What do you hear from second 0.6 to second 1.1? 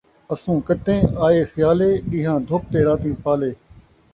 کتیں